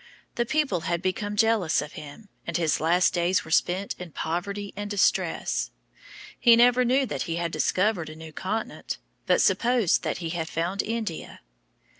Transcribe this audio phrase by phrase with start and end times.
[0.33, 4.73] The people had become jealous of him, and his last days were spent in poverty
[4.75, 5.69] and distress.
[6.39, 10.49] He never knew that he had discovered a new continent, but supposed that he had
[10.49, 11.41] found India.